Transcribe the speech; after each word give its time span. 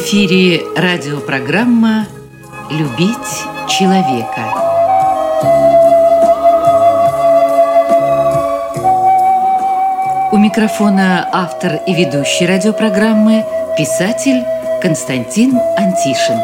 эфире 0.00 0.62
радиопрограмма 0.76 2.06
«Любить 2.70 3.44
человека». 3.68 4.40
У 10.32 10.38
микрофона 10.38 11.28
автор 11.30 11.80
и 11.86 11.92
ведущий 11.92 12.46
радиопрограммы 12.46 13.44
писатель 13.76 14.42
Константин 14.80 15.58
Антишин. 15.76 16.38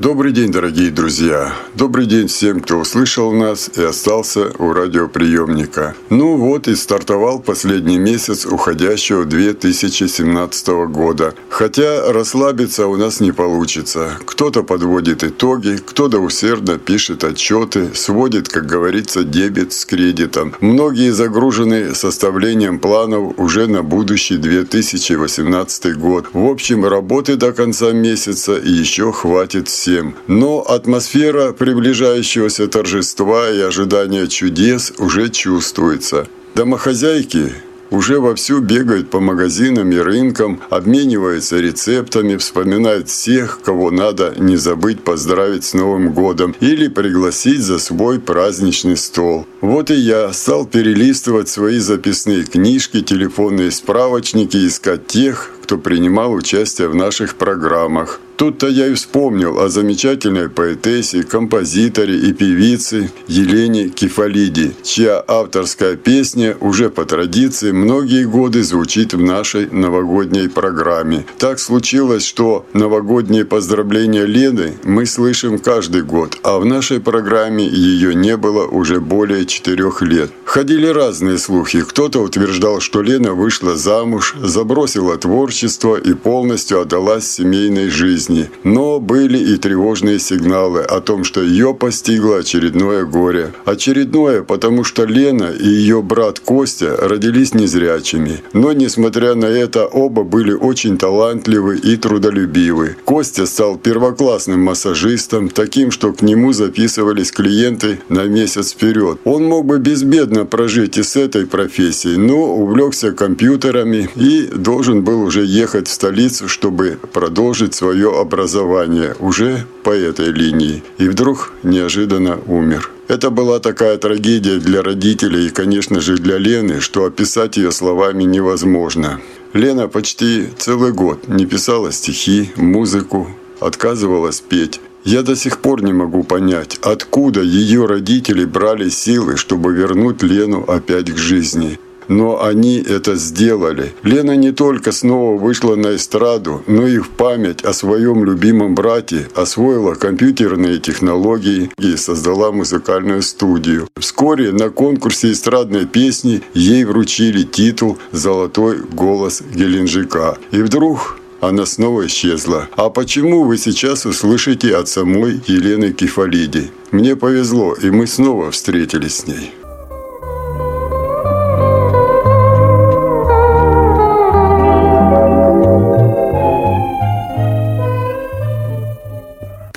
Добрый 0.00 0.32
день, 0.32 0.50
дорогие 0.50 0.90
друзья! 0.90 1.52
Добрый 1.76 2.06
день 2.06 2.28
всем, 2.28 2.60
кто 2.60 2.76
услышал 2.76 3.32
нас 3.32 3.68
и 3.76 3.82
остался 3.82 4.52
у 4.60 4.72
радиоприемника. 4.72 5.96
Ну 6.08 6.36
вот 6.36 6.68
и 6.68 6.76
стартовал 6.76 7.40
последний 7.40 7.98
месяц 7.98 8.46
уходящего 8.46 9.24
2017 9.24 10.68
года. 10.92 11.34
Хотя 11.48 12.12
расслабиться 12.12 12.86
у 12.86 12.94
нас 12.94 13.18
не 13.18 13.32
получится. 13.32 14.18
Кто-то 14.24 14.62
подводит 14.62 15.24
итоги, 15.24 15.76
кто-то 15.84 16.20
усердно 16.20 16.78
пишет 16.78 17.24
отчеты, 17.24 17.90
сводит, 17.92 18.48
как 18.48 18.66
говорится, 18.66 19.24
дебет 19.24 19.72
с 19.72 19.84
кредитом. 19.84 20.54
Многие 20.60 21.10
загружены 21.10 21.92
составлением 21.96 22.78
планов 22.78 23.36
уже 23.36 23.66
на 23.66 23.82
будущий 23.82 24.36
2018 24.36 25.98
год. 25.98 26.26
В 26.32 26.46
общем, 26.46 26.84
работы 26.86 27.34
до 27.34 27.52
конца 27.52 27.90
месяца 27.90 28.52
еще 28.52 29.10
хватит 29.10 29.66
всем. 29.66 30.14
Но 30.28 30.60
атмосфера 30.60 31.52
приближающегося 31.64 32.68
торжества 32.68 33.50
и 33.50 33.58
ожидания 33.58 34.26
чудес 34.26 34.92
уже 34.98 35.30
чувствуется. 35.30 36.28
Домохозяйки 36.54 37.54
уже 37.88 38.20
вовсю 38.20 38.60
бегают 38.60 39.08
по 39.08 39.18
магазинам 39.18 39.90
и 39.90 39.96
рынкам, 39.96 40.60
обмениваются 40.68 41.58
рецептами, 41.58 42.36
вспоминают 42.36 43.08
всех, 43.08 43.60
кого 43.62 43.90
надо 43.90 44.34
не 44.36 44.58
забыть 44.58 45.02
поздравить 45.02 45.64
с 45.64 45.72
Новым 45.72 46.12
годом 46.12 46.54
или 46.60 46.88
пригласить 46.88 47.62
за 47.62 47.78
свой 47.78 48.20
праздничный 48.20 48.98
стол. 48.98 49.46
Вот 49.62 49.90
и 49.90 49.94
я 49.94 50.30
стал 50.34 50.66
перелистывать 50.66 51.48
свои 51.48 51.78
записные 51.78 52.44
книжки, 52.44 53.00
телефонные 53.00 53.70
справочники, 53.70 54.66
искать 54.66 55.06
тех, 55.06 55.50
кто 55.62 55.78
принимал 55.78 56.34
участие 56.34 56.88
в 56.88 56.94
наших 56.94 57.36
программах. 57.36 58.20
Тут-то 58.36 58.66
я 58.66 58.88
и 58.88 58.94
вспомнил 58.94 59.60
о 59.60 59.68
замечательной 59.68 60.48
поэтессе, 60.48 61.22
композиторе 61.22 62.16
и 62.16 62.32
певице 62.32 63.10
Елене 63.28 63.90
Кефалиди, 63.90 64.74
чья 64.82 65.22
авторская 65.26 65.94
песня 65.94 66.56
уже 66.60 66.90
по 66.90 67.04
традиции 67.04 67.70
многие 67.70 68.24
годы 68.24 68.64
звучит 68.64 69.14
в 69.14 69.20
нашей 69.20 69.70
новогодней 69.70 70.48
программе. 70.48 71.24
Так 71.38 71.60
случилось, 71.60 72.24
что 72.24 72.66
новогодние 72.72 73.44
поздравления 73.44 74.24
Лены 74.24 74.74
мы 74.82 75.06
слышим 75.06 75.60
каждый 75.60 76.02
год, 76.02 76.36
а 76.42 76.58
в 76.58 76.64
нашей 76.64 76.98
программе 76.98 77.64
ее 77.64 78.16
не 78.16 78.36
было 78.36 78.66
уже 78.66 79.00
более 79.00 79.46
четырех 79.46 80.02
лет. 80.02 80.30
Ходили 80.44 80.88
разные 80.88 81.38
слухи. 81.38 81.82
Кто-то 81.82 82.20
утверждал, 82.20 82.80
что 82.80 83.00
Лена 83.00 83.32
вышла 83.32 83.76
замуж, 83.76 84.34
забросила 84.42 85.16
творчество 85.18 85.94
и 85.96 86.14
полностью 86.14 86.80
отдалась 86.80 87.30
семейной 87.30 87.90
жизни 87.90 88.23
жизни, 88.24 88.50
но 88.64 89.00
были 89.00 89.38
и 89.38 89.56
тревожные 89.56 90.18
сигналы 90.18 90.80
о 90.80 91.00
том, 91.00 91.24
что 91.24 91.42
ее 91.42 91.74
постигло 91.74 92.38
очередное 92.38 93.04
горе. 93.04 93.52
Очередное, 93.64 94.42
потому 94.42 94.84
что 94.84 95.04
Лена 95.04 95.52
и 95.52 95.66
ее 95.66 96.02
брат 96.02 96.40
Костя 96.40 96.96
родились 96.96 97.54
незрячими. 97.54 98.42
Но, 98.52 98.72
несмотря 98.72 99.34
на 99.34 99.46
это, 99.46 99.86
оба 99.86 100.22
были 100.22 100.52
очень 100.52 100.96
талантливы 100.96 101.76
и 101.76 101.96
трудолюбивы. 101.96 102.96
Костя 103.04 103.46
стал 103.46 103.76
первоклассным 103.76 104.60
массажистом, 104.60 105.48
таким, 105.48 105.90
что 105.90 106.12
к 106.12 106.22
нему 106.22 106.52
записывались 106.52 107.32
клиенты 107.32 107.98
на 108.08 108.24
месяц 108.24 108.72
вперед. 108.72 109.18
Он 109.24 109.44
мог 109.44 109.66
бы 109.66 109.78
безбедно 109.78 110.44
прожить 110.44 110.98
и 110.98 111.02
с 111.02 111.16
этой 111.16 111.46
профессией, 111.46 112.16
но 112.16 112.54
увлекся 112.54 113.12
компьютерами 113.12 114.08
и 114.16 114.48
должен 114.54 115.02
был 115.02 115.22
уже 115.22 115.44
ехать 115.44 115.88
в 115.88 115.92
столицу, 115.92 116.48
чтобы 116.48 116.98
продолжить 117.12 117.74
свое 117.74 118.13
образование 118.20 119.14
уже 119.20 119.66
по 119.82 119.90
этой 119.90 120.32
линии 120.32 120.82
и 120.98 121.08
вдруг 121.08 121.52
неожиданно 121.62 122.38
умер. 122.46 122.90
Это 123.06 123.30
была 123.30 123.60
такая 123.60 123.98
трагедия 123.98 124.58
для 124.58 124.82
родителей 124.82 125.46
и, 125.46 125.50
конечно 125.50 126.00
же, 126.00 126.16
для 126.16 126.38
Лены, 126.38 126.80
что 126.80 127.04
описать 127.04 127.56
ее 127.56 127.70
словами 127.70 128.24
невозможно. 128.24 129.20
Лена 129.52 129.88
почти 129.88 130.48
целый 130.58 130.92
год 130.92 131.28
не 131.28 131.44
писала 131.44 131.92
стихи, 131.92 132.50
музыку, 132.56 133.28
отказывалась 133.60 134.40
петь. 134.40 134.80
Я 135.04 135.22
до 135.22 135.36
сих 135.36 135.58
пор 135.58 135.82
не 135.82 135.92
могу 135.92 136.22
понять, 136.22 136.78
откуда 136.80 137.42
ее 137.42 137.84
родители 137.84 138.46
брали 138.46 138.88
силы, 138.88 139.36
чтобы 139.36 139.74
вернуть 139.74 140.22
Лену 140.22 140.64
опять 140.66 141.12
к 141.12 141.18
жизни. 141.18 141.78
Но 142.08 142.42
они 142.42 142.78
это 142.78 143.16
сделали. 143.16 143.92
Лена 144.02 144.36
не 144.36 144.52
только 144.52 144.92
снова 144.92 145.38
вышла 145.38 145.76
на 145.76 145.96
эстраду, 145.96 146.62
но 146.66 146.86
и 146.86 146.98
в 146.98 147.10
память 147.10 147.62
о 147.62 147.72
своем 147.72 148.24
любимом 148.24 148.74
брате 148.74 149.28
освоила 149.34 149.94
компьютерные 149.94 150.78
технологии 150.78 151.70
и 151.78 151.96
создала 151.96 152.52
музыкальную 152.52 153.22
студию. 153.22 153.88
Вскоре 153.98 154.52
на 154.52 154.70
конкурсе 154.70 155.32
эстрадной 155.32 155.86
песни 155.86 156.42
ей 156.54 156.84
вручили 156.84 157.42
титул 157.42 157.98
«Золотой 158.12 158.78
голос 158.78 159.42
Геленджика». 159.54 160.38
И 160.50 160.62
вдруг 160.62 161.18
она 161.40 161.66
снова 161.66 162.06
исчезла. 162.06 162.68
А 162.76 162.88
почему 162.88 163.44
вы 163.44 163.58
сейчас 163.58 164.06
услышите 164.06 164.76
от 164.76 164.88
самой 164.88 165.40
Елены 165.46 165.92
Кефалиди? 165.92 166.70
Мне 166.90 167.16
повезло, 167.16 167.74
и 167.74 167.90
мы 167.90 168.06
снова 168.06 168.50
встретились 168.50 169.16
с 169.16 169.26
ней. 169.26 169.52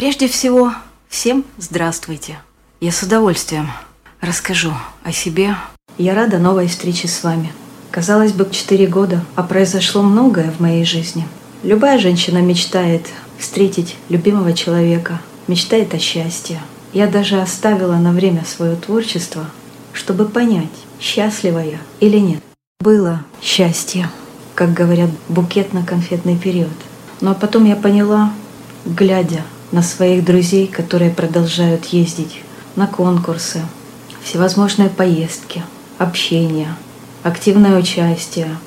Прежде 0.07 0.29
всего, 0.29 0.71
всем 1.09 1.43
здравствуйте. 1.57 2.39
Я 2.79 2.93
с 2.93 3.03
удовольствием 3.03 3.69
расскажу 4.21 4.71
о 5.03 5.11
себе. 5.11 5.57
Я 5.97 6.15
рада 6.15 6.37
новой 6.37 6.69
встрече 6.69 7.09
с 7.09 7.25
вами. 7.25 7.51
Казалось 7.91 8.31
бы, 8.31 8.47
четыре 8.49 8.87
года, 8.87 9.25
а 9.35 9.43
произошло 9.43 10.01
многое 10.01 10.49
в 10.49 10.61
моей 10.61 10.85
жизни. 10.85 11.27
Любая 11.61 11.99
женщина 11.99 12.37
мечтает 12.37 13.05
встретить 13.37 13.97
любимого 14.07 14.53
человека, 14.53 15.19
мечтает 15.49 15.93
о 15.93 15.99
счастье. 15.99 16.61
Я 16.93 17.07
даже 17.07 17.41
оставила 17.41 17.97
на 17.97 18.13
время 18.13 18.45
свое 18.45 18.77
творчество, 18.77 19.43
чтобы 19.91 20.23
понять, 20.29 20.71
счастлива 21.01 21.59
я 21.59 21.79
или 21.99 22.17
нет. 22.17 22.41
Было 22.79 23.25
счастье, 23.41 24.09
как 24.55 24.73
говорят, 24.73 25.09
букетно-конфетный 25.27 26.37
период. 26.37 26.77
Но 27.19 27.35
потом 27.35 27.65
я 27.65 27.75
поняла, 27.75 28.31
глядя 28.85 29.43
на 29.71 29.81
своих 29.81 30.23
друзей, 30.23 30.67
которые 30.67 31.11
продолжают 31.11 31.85
ездить 31.85 32.41
на 32.75 32.87
конкурсы, 32.87 33.61
всевозможные 34.23 34.89
поездки, 34.89 35.63
общение, 35.97 36.75
активное 37.23 37.77
участие 37.77 38.57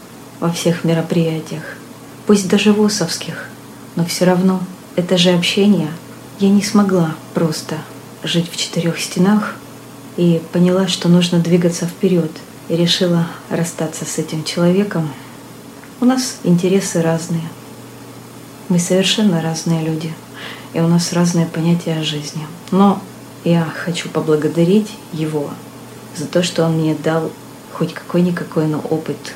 во 0.40 0.50
всех 0.50 0.84
мероприятиях, 0.84 1.62
пусть 2.26 2.48
даже 2.48 2.72
ВУСовских, 2.72 3.48
но 3.96 4.04
все 4.04 4.24
равно 4.24 4.60
это 4.96 5.16
же 5.16 5.30
общение 5.30 5.90
я 6.38 6.48
не 6.48 6.62
смогла 6.62 7.14
просто 7.34 7.76
жить 8.22 8.50
в 8.50 8.56
четырех 8.56 8.98
стенах 8.98 9.54
и 10.16 10.42
поняла, 10.52 10.88
что 10.88 11.08
нужно 11.08 11.38
двигаться 11.38 11.86
вперед 11.86 12.30
и 12.68 12.76
решила 12.76 13.26
расстаться 13.48 14.04
с 14.04 14.18
этим 14.18 14.44
человеком. 14.44 15.10
У 16.00 16.04
нас 16.04 16.36
интересы 16.44 17.02
разные. 17.02 17.48
Мы 18.68 18.78
совершенно 18.78 19.42
разные 19.42 19.82
люди– 19.82 20.12
и 20.72 20.80
у 20.80 20.88
нас 20.88 21.12
разные 21.12 21.46
понятия 21.46 21.98
о 21.98 22.04
жизни. 22.04 22.46
Но 22.70 23.00
я 23.44 23.64
хочу 23.84 24.08
поблагодарить 24.08 24.90
его 25.12 25.50
за 26.16 26.26
то, 26.26 26.42
что 26.42 26.64
он 26.64 26.78
мне 26.78 26.94
дал 26.94 27.30
хоть 27.72 27.94
какой-никакой, 27.94 28.66
но 28.66 28.78
опыт 28.78 29.34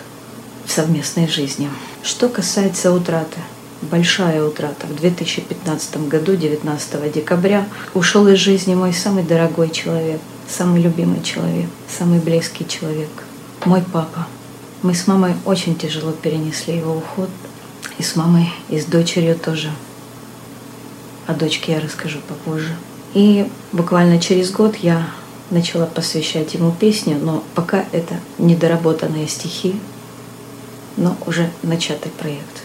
в 0.65 0.71
совместной 0.71 1.29
жизни. 1.29 1.71
Что 2.03 2.29
касается 2.29 2.93
утраты, 2.93 3.41
большая 3.83 4.45
утрата. 4.45 4.87
В 4.87 4.95
2015 4.97 6.09
году, 6.09 6.37
19 6.37 7.13
декабря, 7.13 7.67
ушел 7.95 8.27
из 8.29 8.39
жизни 8.39 8.75
мой 8.75 8.93
самый 8.93 9.23
дорогой 9.23 9.71
человек, 9.71 10.21
самый 10.49 10.83
любимый 10.83 11.23
человек, 11.23 11.69
самый 11.89 12.19
близкий 12.19 12.67
человек, 12.67 13.11
мой 13.65 13.83
папа. 13.83 14.27
Мы 14.83 14.95
с 14.95 15.07
мамой 15.07 15.35
очень 15.45 15.77
тяжело 15.77 16.13
перенесли 16.13 16.77
его 16.77 16.95
уход, 16.95 17.31
и 17.99 18.03
с 18.03 18.17
мамой, 18.17 18.53
и 18.69 18.79
с 18.79 18.85
дочерью 18.85 19.37
тоже. 19.37 19.71
О 21.27 21.35
дочке 21.35 21.73
я 21.73 21.81
расскажу 21.81 22.19
попозже. 22.29 22.75
И 23.15 23.49
буквально 23.73 24.21
через 24.21 24.51
год 24.51 24.77
я 24.77 25.09
начала 25.51 25.87
посвящать 25.87 26.55
ему 26.55 26.73
песни, 26.73 27.15
но 27.15 27.43
пока 27.55 27.85
это 27.93 28.15
недоработанные 28.39 29.29
стихи, 29.29 29.77
но 30.97 31.17
уже 31.27 31.51
начатый 31.63 32.11
проект. 32.11 32.65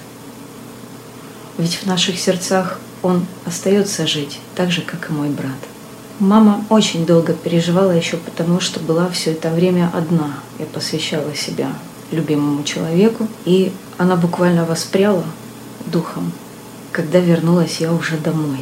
Ведь 1.58 1.76
в 1.76 1.86
наших 1.86 2.20
сердцах 2.20 2.80
он 3.02 3.26
остается 3.46 4.08
жить, 4.08 4.40
так 4.56 4.72
же, 4.72 4.82
как 4.82 5.10
и 5.10 5.14
мой 5.14 5.30
брат. 5.30 5.58
Мама 6.20 6.66
очень 6.70 7.06
долго 7.06 7.34
переживала 7.34 7.92
еще 7.92 8.18
потому, 8.18 8.60
что 8.60 8.80
была 8.82 9.10
все 9.10 9.32
это 9.32 9.50
время 9.50 9.90
одна. 9.94 10.34
Я 10.58 10.66
посвящала 10.66 11.34
себя 11.34 11.72
любимому 12.12 12.64
человеку, 12.64 13.28
и 13.46 13.72
она 13.98 14.18
буквально 14.18 14.66
воспряла 14.66 15.24
духом, 15.86 16.34
когда 16.92 17.20
вернулась 17.20 17.80
я 17.80 17.94
уже 17.94 18.18
домой. 18.18 18.60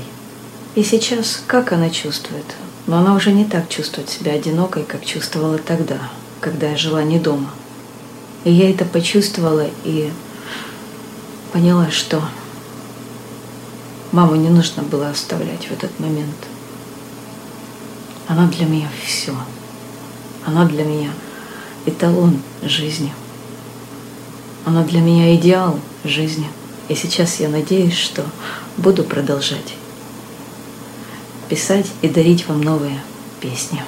И 0.75 0.83
сейчас 0.83 1.41
как 1.47 1.71
она 1.71 1.89
чувствует? 1.89 2.45
Но 2.85 2.97
она 2.97 3.15
уже 3.15 3.31
не 3.31 3.45
так 3.45 3.67
чувствует 3.69 4.09
себя 4.09 4.33
одинокой, 4.33 4.83
как 4.83 5.05
чувствовала 5.05 5.57
тогда, 5.57 5.97
когда 6.39 6.69
я 6.69 6.77
жила 6.77 7.03
не 7.03 7.19
дома. 7.19 7.49
И 8.43 8.51
я 8.51 8.69
это 8.69 8.85
почувствовала 8.85 9.67
и 9.83 10.11
поняла, 11.51 11.89
что 11.91 12.21
маму 14.11 14.35
не 14.35 14.49
нужно 14.49 14.83
было 14.83 15.09
оставлять 15.09 15.65
в 15.65 15.71
этот 15.71 15.99
момент. 15.99 16.35
Она 18.27 18.47
для 18.47 18.65
меня 18.65 18.89
все. 19.03 19.35
Она 20.45 20.65
для 20.65 20.83
меня 20.83 21.09
эталон 21.85 22.39
жизни. 22.61 23.13
Она 24.65 24.83
для 24.83 25.01
меня 25.01 25.35
идеал 25.35 25.79
жизни. 26.03 26.47
И 26.89 26.95
сейчас 26.95 27.39
я 27.39 27.49
надеюсь, 27.49 27.95
что 27.95 28.23
буду 28.77 29.03
продолжать 29.03 29.75
писать 31.49 31.87
и 32.01 32.09
дарить 32.09 32.47
вам 32.47 32.61
новые 32.61 32.99
песни. 33.39 33.81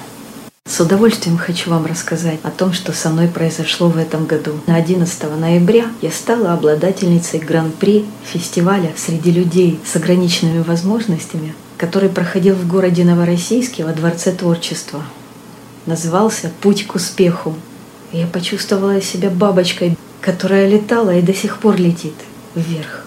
С 0.66 0.80
удовольствием 0.80 1.36
хочу 1.36 1.70
вам 1.70 1.84
рассказать 1.86 2.38
о 2.42 2.50
том, 2.50 2.72
что 2.72 2.92
со 2.92 3.10
мной 3.10 3.28
произошло 3.28 3.88
в 3.88 3.96
этом 3.96 4.26
году. 4.26 4.52
На 4.66 4.76
11 4.76 5.38
ноября 5.38 5.86
я 6.00 6.10
стала 6.10 6.52
обладательницей 6.52 7.40
гран-при 7.40 8.06
фестиваля 8.24 8.92
среди 8.96 9.30
людей 9.30 9.80
с 9.84 9.96
ограниченными 9.96 10.62
возможностями, 10.62 11.54
который 11.76 12.08
проходил 12.08 12.54
в 12.54 12.66
городе 12.68 13.04
Новороссийске 13.04 13.84
во 13.84 13.92
Дворце 13.92 14.32
творчества. 14.32 15.02
Назывался 15.86 16.50
«Путь 16.60 16.86
к 16.86 16.94
успеху». 16.94 17.56
Я 18.12 18.26
почувствовала 18.26 19.00
себя 19.00 19.30
бабочкой, 19.30 19.96
которая 20.20 20.68
летала 20.68 21.16
и 21.16 21.22
до 21.22 21.34
сих 21.34 21.58
пор 21.58 21.76
летит 21.76 22.14
вверх. 22.54 23.04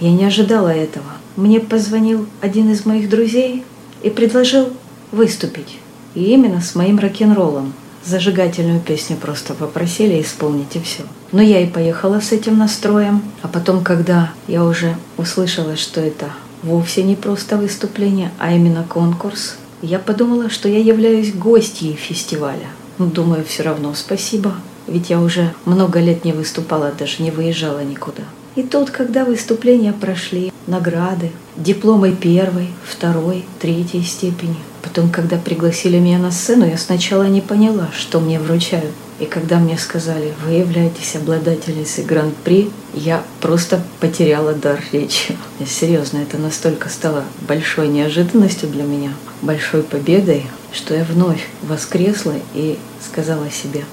Я 0.00 0.12
не 0.12 0.24
ожидала 0.24 0.68
этого. 0.68 1.06
Мне 1.36 1.60
позвонил 1.60 2.26
один 2.40 2.70
из 2.70 2.84
моих 2.84 3.08
друзей 3.08 3.64
и 4.02 4.10
предложил 4.10 4.68
выступить. 5.12 5.78
И 6.14 6.24
именно 6.24 6.60
с 6.60 6.74
моим 6.74 6.98
рок-н-роллом. 6.98 7.72
Зажигательную 8.04 8.80
песню 8.80 9.16
просто 9.16 9.54
попросили 9.54 10.20
исполнить 10.22 10.76
и 10.76 10.80
все. 10.80 11.02
Но 11.32 11.42
я 11.42 11.60
и 11.60 11.66
поехала 11.66 12.20
с 12.20 12.32
этим 12.32 12.58
настроем. 12.58 13.22
А 13.42 13.48
потом, 13.48 13.82
когда 13.82 14.32
я 14.46 14.64
уже 14.64 14.96
услышала, 15.16 15.76
что 15.76 16.00
это 16.00 16.30
вовсе 16.62 17.02
не 17.02 17.16
просто 17.16 17.56
выступление, 17.56 18.30
а 18.38 18.52
именно 18.52 18.84
конкурс, 18.84 19.56
я 19.82 19.98
подумала, 19.98 20.50
что 20.50 20.68
я 20.68 20.78
являюсь 20.78 21.34
гостьей 21.34 21.94
фестиваля. 21.94 22.68
Ну, 22.98 23.06
думаю, 23.06 23.44
все 23.44 23.62
равно 23.62 23.92
спасибо. 23.94 24.54
Ведь 24.86 25.10
я 25.10 25.20
уже 25.20 25.52
много 25.64 26.00
лет 26.00 26.24
не 26.24 26.32
выступала, 26.32 26.92
даже 26.96 27.22
не 27.22 27.30
выезжала 27.30 27.82
никуда. 27.82 28.22
И 28.56 28.62
тут, 28.62 28.90
когда 28.90 29.26
выступления 29.26 29.92
прошли, 29.92 30.50
награды, 30.66 31.30
дипломы 31.56 32.12
первой, 32.12 32.70
второй, 32.88 33.44
третьей 33.60 34.02
степени. 34.02 34.56
Потом, 34.82 35.10
когда 35.10 35.36
пригласили 35.36 35.98
меня 35.98 36.18
на 36.18 36.30
сцену, 36.30 36.66
я 36.66 36.78
сначала 36.78 37.24
не 37.24 37.42
поняла, 37.42 37.90
что 37.94 38.18
мне 38.18 38.40
вручают. 38.40 38.92
И 39.20 39.26
когда 39.26 39.58
мне 39.58 39.76
сказали, 39.76 40.32
вы 40.44 40.52
являетесь 40.52 41.16
обладательницей 41.16 42.04
гран-при, 42.04 42.70
я 42.94 43.22
просто 43.42 43.82
потеряла 44.00 44.54
дар 44.54 44.80
речи. 44.90 45.36
Серьезно, 45.66 46.18
это 46.18 46.38
настолько 46.38 46.88
стало 46.88 47.24
большой 47.46 47.88
неожиданностью 47.88 48.70
для 48.70 48.84
меня, 48.84 49.12
большой 49.42 49.82
победой, 49.82 50.46
что 50.72 50.94
я 50.94 51.04
вновь 51.04 51.46
воскресла 51.62 52.34
и 52.54 52.78
сказала 53.06 53.50
себе, 53.50 53.84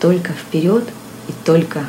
только 0.00 0.34
вперед 0.34 0.84
и 1.28 1.32
только 1.44 1.80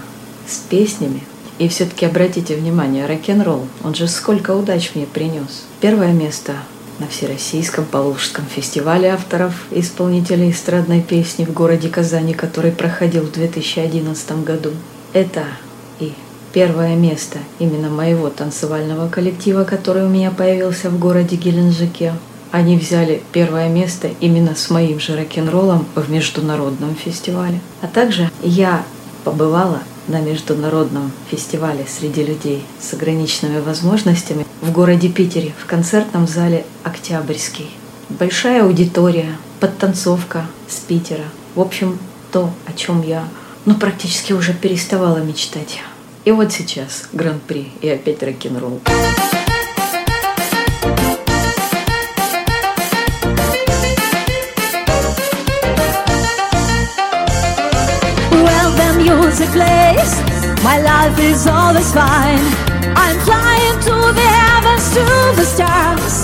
с 0.48 0.58
песнями 0.58 1.24
и 1.60 1.68
все-таки 1.68 2.06
обратите 2.06 2.56
внимание, 2.56 3.06
рок-н-ролл, 3.06 3.68
он 3.84 3.96
же 3.96 4.08
сколько 4.08 4.52
удач 4.56 4.92
мне 4.96 5.06
принес. 5.06 5.66
Первое 5.82 6.12
место 6.12 6.54
на 7.00 7.08
Всероссийском 7.08 7.86
Полужском 7.86 8.46
фестивале 8.46 9.10
авторов 9.10 9.54
и 9.72 9.80
исполнителей 9.80 10.52
эстрадной 10.52 11.02
песни 11.02 11.46
в 11.46 11.54
городе 11.54 11.90
Казани, 11.90 12.34
который 12.34 12.72
проходил 12.72 13.24
в 13.24 13.32
2011 13.32 14.44
году. 14.44 14.72
Это 15.14 15.44
и 16.00 16.14
первое 16.54 16.96
место 16.96 17.40
именно 17.60 17.90
моего 17.90 18.30
танцевального 18.30 19.10
коллектива, 19.10 19.64
который 19.64 20.06
у 20.06 20.10
меня 20.10 20.32
появился 20.32 20.90
в 20.90 21.00
городе 21.00 21.36
Геленджике. 21.36 22.14
Они 22.52 22.78
взяли 22.78 23.24
первое 23.32 23.68
место 23.70 24.10
именно 24.20 24.56
с 24.56 24.70
моим 24.70 25.00
же 25.00 25.18
рок-н-роллом 25.18 25.88
в 25.96 26.12
международном 26.12 26.96
фестивале. 26.96 27.60
А 27.82 27.88
также 27.88 28.30
я 28.44 28.84
побывала 29.24 29.80
на 30.08 30.20
международном 30.20 31.12
фестивале 31.30 31.86
среди 31.88 32.24
людей 32.24 32.66
с 32.80 32.94
ограниченными 32.94 33.60
возможностями 33.60 34.46
в 34.62 34.72
городе 34.72 35.10
Питере 35.10 35.54
в 35.62 35.66
концертном 35.66 36.28
зале 36.28 36.66
«Октябрьский». 36.84 37.70
Большая 38.10 38.64
аудитория, 38.64 39.38
подтанцовка 39.60 40.46
с 40.68 40.78
Питера. 40.78 41.26
В 41.56 41.62
общем, 41.62 41.98
то, 42.32 42.50
о 42.66 42.74
чем 42.74 43.02
я 43.02 43.28
ну, 43.66 43.76
практически 43.76 44.34
уже 44.34 44.54
переставала 44.54 45.18
мечтать. 45.18 45.82
И 46.26 46.32
вот 46.32 46.52
сейчас 46.52 47.10
гран-при 47.14 47.72
и 47.82 47.90
опять 47.90 48.24
рок-н-ролл. 48.24 48.82
Plays, 59.52 60.12
my 60.64 60.80
life 60.80 61.18
is 61.20 61.48
always 61.48 61.92
fine. 61.92 62.44
I'm 62.96 63.18
flying 63.28 63.78
to 63.88 63.96
the 64.16 64.28
heavens, 64.40 64.86
to 64.96 65.06
the 65.36 65.46
stars. 65.46 66.16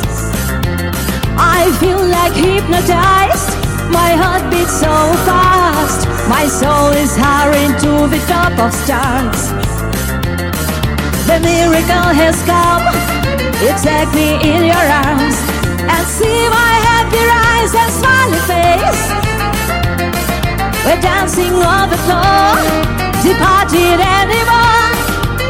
I 1.36 1.72
feel 1.80 2.00
like 2.00 2.34
hypnotized, 2.34 3.50
my 3.92 4.12
heart 4.16 4.44
beats 4.52 4.80
so 4.80 4.94
fast. 5.28 6.08
My 6.30 6.46
soul 6.48 6.92
is 6.94 7.16
hurrying 7.18 7.74
to 7.84 8.08
the 8.08 8.22
top 8.28 8.54
of 8.60 8.72
stars. 8.74 9.42
The 11.28 11.40
miracle 11.42 12.10
has 12.22 12.38
come, 12.46 12.86
you 13.64 13.72
take 13.82 14.12
me 14.14 14.38
in 14.46 14.66
your 14.66 14.86
arms 15.06 15.38
and 15.94 16.04
see 16.08 16.40
my 16.50 16.74
happy 16.90 17.26
eyes 17.52 17.72
and 17.82 17.92
smiling 18.00 18.46
face. 18.50 19.04
We're 20.86 21.02
dancing 21.02 21.54
on 21.54 21.90
the 21.90 21.98
floor, 22.06 22.49
departed 23.70 24.02
anymore, 24.02 24.90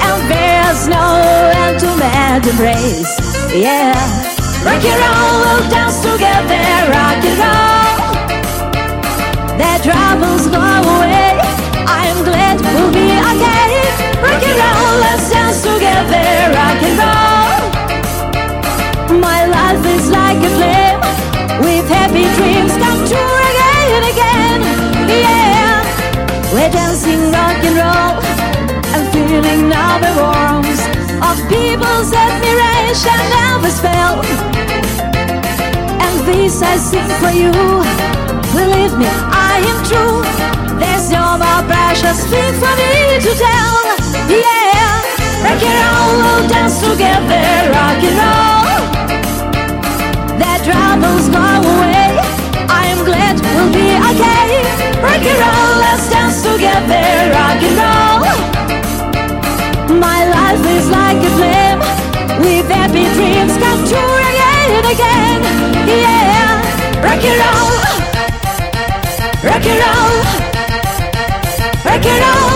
and 0.01 0.21
there's 0.29 0.87
no 0.87 1.51
end 1.55 1.79
to 1.79 1.87
mad 1.97 2.45
embrace. 2.45 3.15
Yeah, 3.53 3.93
rock 4.63 4.83
and 4.83 4.99
roll, 4.99 5.39
we'll 5.41 5.69
dance 5.69 6.01
together, 6.01 6.91
rock 6.91 7.23
and 7.23 7.39
roll. 7.39 8.11
Their 9.57 9.79
troubles 9.79 10.47
go 10.47 10.59
away. 10.59 11.39
I'm 11.87 12.23
glad 12.23 12.59
we'll 12.61 12.91
be 12.91 13.07
okay. 13.31 13.71
Rock 14.21 14.43
and 14.43 14.59
roll, 14.59 14.99
let's 15.03 15.29
dance 15.29 15.61
together, 15.61 16.51
rock 16.55 16.81
and 16.83 16.97
roll. 16.99 17.69
My 19.19 19.45
life 19.45 19.85
is 19.95 20.09
like 20.09 20.37
a 20.37 20.49
flame, 20.57 20.99
with 21.63 21.87
happy 21.89 22.25
dreams 22.37 22.73
come 22.77 23.01
true 23.07 23.35
again 23.49 23.89
and 23.95 24.05
again. 24.11 24.28
We're 26.59 26.69
dancing 26.71 27.31
rock 27.31 27.63
and 27.63 27.77
roll 27.79 28.19
and 28.91 29.03
feeling 29.13 29.69
now 29.69 29.95
the 29.95 30.11
warmth 30.19 30.83
of 31.23 31.37
people's 31.47 32.11
admiration 32.11 33.23
the 33.63 33.71
spell. 33.71 34.19
And 36.03 36.15
this 36.27 36.61
I 36.61 36.75
sing 36.75 37.07
for 37.23 37.31
you. 37.31 37.55
Believe 38.51 38.91
me, 38.99 39.07
I 39.07 39.63
am 39.71 39.79
true. 39.87 40.19
There's 40.75 41.07
no 41.09 41.39
more 41.39 41.63
precious 41.63 42.27
thing 42.27 42.53
for 42.59 42.73
me 42.75 43.23
to 43.23 43.31
tell. 43.39 43.79
Yeah, 44.27 44.99
rock 45.39 45.63
and 45.63 45.79
roll, 45.79 46.11
we'll 46.19 46.43
dance 46.51 46.75
together, 46.83 47.71
rock 47.71 48.03
and 48.03 48.19
roll. 48.19 48.83
Their 50.35 50.59
troubles 50.67 51.25
go 51.31 51.39
away. 51.39 52.19
I 52.67 52.83
am 52.91 53.05
glad 53.07 53.39
we'll 53.47 53.71
be 53.71 53.95
okay. 54.11 54.59
Rock 54.99 55.23
and 55.23 55.39
roll, 55.39 55.71
let's 55.87 56.09
dance 56.09 56.18
with 62.69 62.77
happy 62.77 63.05
dreams 63.15 63.57
come 63.57 63.81
true 63.87 64.15
again 64.29 64.85
again. 64.93 65.41
Yeah, 65.87 67.01
rock 67.01 67.23
and 67.23 67.39
roll. 67.41 67.79
rock 69.43 69.65
and 69.65 69.79
roll, 69.83 70.15
rock 71.85 72.05
and 72.05 72.19
roll, 72.23 72.51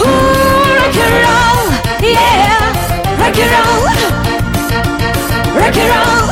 ooh, 0.00 0.76
rock 0.78 0.96
and 1.04 1.14
roll, 1.26 1.60
yeah, 2.00 2.56
rock 3.20 3.38
and 3.42 3.50
roll, 3.54 3.84
rock 5.60 5.76
and 5.82 5.90
roll, 5.92 6.26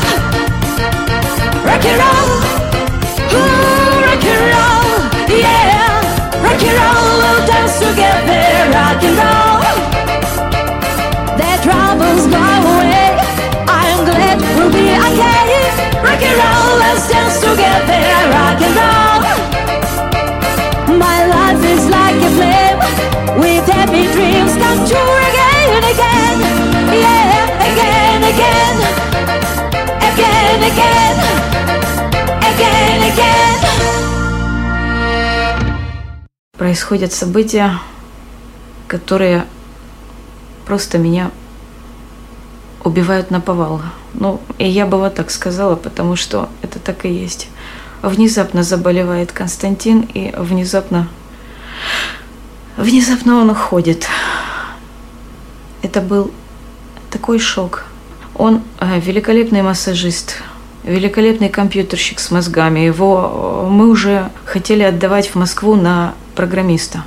rock 1.68 1.84
and 1.90 1.98
roll, 2.02 2.30
ooh, 3.34 4.04
rock 4.06 4.24
and 4.32 4.42
roll, 4.54 4.88
yeah, 5.36 6.42
rock 6.42 6.62
and 6.62 6.76
roll, 6.80 7.06
we'll 7.22 7.46
dance 7.46 7.78
together, 7.78 8.72
rock 8.72 9.02
and 9.02 9.18
roll. 9.18 9.57
Dreams 24.12 24.54
come 24.56 24.86
true 24.86 25.16
again 25.28 25.48
again. 25.84 26.38
Yeah, 27.04 27.44
again, 27.70 28.22
again, 28.32 28.76
again, 30.10 30.60
again, 30.70 31.18
again, 32.50 33.00
again. 33.12 33.58
Происходят 36.56 37.12
события, 37.12 37.78
которые 38.88 39.46
просто 40.66 40.98
меня 40.98 41.30
убивают 42.82 43.30
на 43.30 43.40
повал. 43.40 43.80
Ну, 44.14 44.40
и 44.58 44.68
я 44.68 44.86
бы 44.86 44.98
вот 44.98 45.14
так 45.14 45.30
сказала, 45.30 45.76
потому 45.76 46.16
что 46.16 46.48
это 46.62 46.78
так 46.78 47.04
и 47.04 47.10
есть. 47.10 47.48
Внезапно 48.02 48.62
заболевает 48.62 49.32
Константин, 49.32 50.00
и 50.14 50.34
внезапно... 50.36 51.08
Внезапно 52.78 53.40
он 53.40 53.50
уходит. 53.50 54.06
Это 55.82 56.00
был 56.00 56.30
такой 57.10 57.40
шок. 57.40 57.86
Он 58.36 58.62
э, 58.78 59.00
великолепный 59.00 59.62
массажист, 59.62 60.36
великолепный 60.84 61.48
компьютерщик 61.48 62.20
с 62.20 62.30
мозгами. 62.30 62.78
Его 62.78 63.64
э, 63.66 63.68
мы 63.68 63.88
уже 63.88 64.30
хотели 64.44 64.84
отдавать 64.84 65.26
в 65.26 65.34
Москву 65.34 65.74
на 65.74 66.14
программиста. 66.36 67.02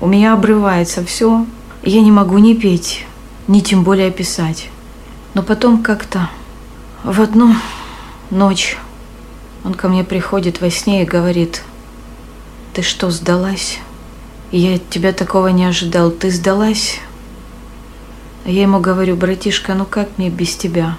У 0.00 0.06
меня 0.06 0.32
обрывается 0.32 1.04
все. 1.04 1.44
Я 1.82 2.00
не 2.00 2.10
могу 2.10 2.38
ни 2.38 2.54
петь, 2.54 3.04
ни 3.46 3.60
тем 3.60 3.84
более 3.84 4.10
писать. 4.10 4.70
Но 5.34 5.42
потом 5.42 5.82
как-то 5.82 6.30
в 7.04 7.20
одну 7.20 7.54
ночь 8.30 8.78
он 9.64 9.74
ко 9.74 9.88
мне 9.88 10.02
приходит 10.02 10.62
во 10.62 10.70
сне 10.70 11.02
и 11.02 11.06
говорит, 11.06 11.62
ты 12.72 12.80
что, 12.80 13.10
сдалась? 13.10 13.80
Я 14.50 14.76
от 14.76 14.88
тебя 14.88 15.12
такого 15.12 15.48
не 15.48 15.66
ожидал. 15.66 16.10
Ты 16.10 16.30
сдалась? 16.30 17.00
А 18.46 18.50
я 18.50 18.62
ему 18.62 18.80
говорю, 18.80 19.14
братишка, 19.14 19.74
ну 19.74 19.84
как 19.84 20.08
мне 20.16 20.30
без 20.30 20.56
тебя? 20.56 20.96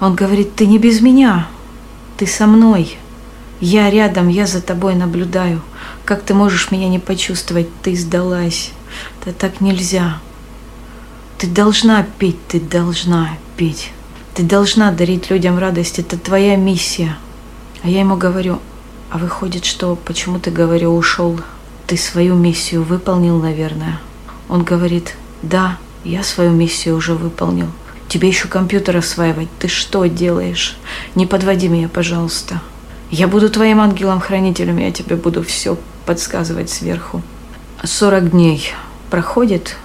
Он 0.00 0.14
говорит, 0.14 0.54
ты 0.54 0.66
не 0.66 0.78
без 0.78 1.00
меня, 1.00 1.48
ты 2.18 2.26
со 2.26 2.46
мной. 2.46 2.98
Я 3.60 3.88
рядом, 3.90 4.28
я 4.28 4.46
за 4.46 4.60
тобой 4.60 4.94
наблюдаю. 4.96 5.62
Как 6.04 6.22
ты 6.22 6.34
можешь 6.34 6.70
меня 6.70 6.88
не 6.88 6.98
почувствовать? 6.98 7.68
Ты 7.82 7.96
сдалась. 7.96 8.72
Да 9.24 9.32
так 9.32 9.60
нельзя. 9.60 10.18
Ты 11.38 11.46
должна 11.46 12.04
петь, 12.18 12.46
ты 12.48 12.60
должна 12.60 13.30
петь. 13.56 13.92
Ты 14.34 14.42
должна 14.42 14.92
дарить 14.92 15.30
людям 15.30 15.58
радость, 15.58 15.98
это 15.98 16.18
твоя 16.18 16.56
миссия. 16.56 17.16
А 17.82 17.88
я 17.88 18.00
ему 18.00 18.16
говорю, 18.16 18.60
а 19.10 19.18
выходит, 19.18 19.64
что 19.64 19.96
почему 19.96 20.38
ты, 20.38 20.50
говорю, 20.50 20.94
ушел? 20.94 21.40
Ты 21.86 21.96
свою 21.96 22.34
миссию 22.34 22.82
выполнил, 22.82 23.38
наверное. 23.38 24.00
Он 24.48 24.64
говорит, 24.64 25.14
да, 25.42 25.78
я 26.04 26.22
свою 26.22 26.52
миссию 26.52 26.96
уже 26.96 27.14
выполнил. 27.14 27.68
Тебе 28.08 28.28
еще 28.28 28.48
компьютер 28.48 28.96
осваивать. 28.96 29.48
Ты 29.58 29.68
что 29.68 30.04
делаешь? 30.06 30.76
Не 31.14 31.26
подводи 31.26 31.68
меня, 31.68 31.88
пожалуйста. 31.88 32.60
Я 33.10 33.28
буду 33.28 33.50
твоим 33.50 33.80
ангелом-хранителем, 33.80 34.78
я 34.78 34.90
тебе 34.90 35.16
буду 35.16 35.42
все 35.42 35.78
подсказывать 36.06 36.70
сверху. 36.70 37.22
40 37.82 38.30
дней 38.30 38.72
проходит, 39.10 39.76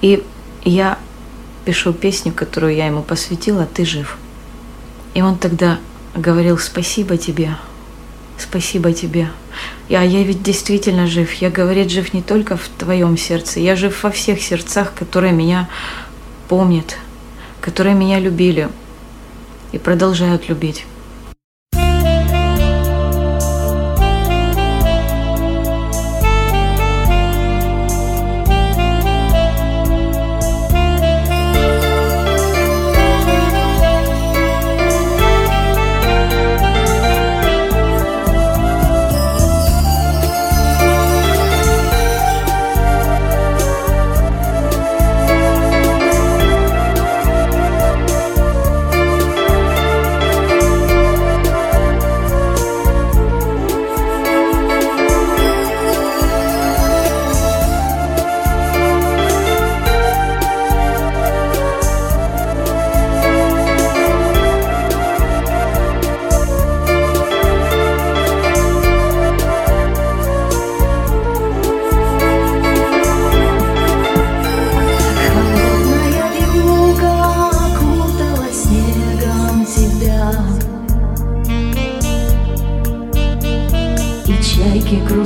и 0.00 0.24
я 0.64 0.98
пишу 1.64 1.92
песню, 1.92 2.32
которую 2.32 2.74
я 2.74 2.86
ему 2.86 3.02
посвятила 3.02 3.66
«Ты 3.66 3.84
жив». 3.84 4.16
И 5.14 5.22
он 5.22 5.36
тогда 5.36 5.78
говорил 6.14 6.58
«Спасибо 6.58 7.16
тебе, 7.16 7.56
спасибо 8.38 8.92
тебе». 8.92 9.28
А 9.88 10.04
я 10.04 10.22
ведь 10.22 10.42
действительно 10.42 11.06
жив. 11.06 11.32
Я, 11.34 11.50
говорит, 11.50 11.90
жив 11.90 12.14
не 12.14 12.22
только 12.22 12.56
в 12.56 12.68
твоем 12.78 13.16
сердце, 13.16 13.60
я 13.60 13.76
жив 13.76 14.02
во 14.02 14.10
всех 14.10 14.42
сердцах, 14.42 14.94
которые 14.94 15.32
меня 15.32 15.68
помнят, 16.48 16.96
которые 17.60 17.94
меня 17.94 18.18
любили 18.18 18.68
и 19.72 19.78
продолжают 19.78 20.48
любить. 20.48 20.86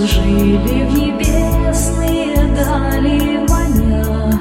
Кружили 0.08 0.84
в 0.84 0.94
небесные 0.94 2.36
дали 2.54 3.46
маня 3.48 4.40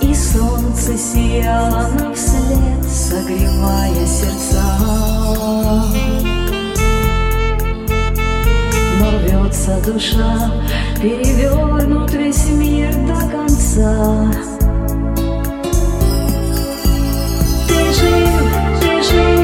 И 0.00 0.14
солнце 0.14 0.96
сияло 0.96 1.88
нам 1.98 2.14
вслед, 2.14 2.84
согревая 2.88 4.06
сердца. 4.06 4.62
Но 9.00 9.10
рвется 9.18 9.80
душа, 9.84 10.52
перевернут 11.00 12.12
весь 12.12 12.48
мир 12.50 12.92
до 13.06 13.28
конца. 13.28 14.30
Ты 17.68 17.92
жив, 17.92 18.30
ты 18.80 19.02
жив, 19.02 19.43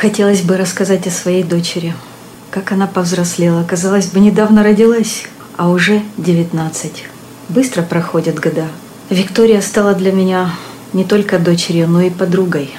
Хотелось 0.00 0.40
бы 0.40 0.56
рассказать 0.56 1.06
о 1.06 1.10
своей 1.10 1.42
дочери. 1.42 1.94
Как 2.50 2.72
она 2.72 2.86
повзрослела. 2.86 3.64
Казалось 3.64 4.06
бы, 4.06 4.20
недавно 4.20 4.62
родилась, 4.62 5.24
а 5.58 5.68
уже 5.68 6.00
19. 6.16 7.04
Быстро 7.50 7.82
проходят 7.82 8.40
года. 8.40 8.64
Виктория 9.10 9.60
стала 9.60 9.92
для 9.92 10.10
меня 10.10 10.54
не 10.94 11.04
только 11.04 11.38
дочерью, 11.38 11.86
но 11.86 12.00
и 12.00 12.08
подругой. 12.08 12.70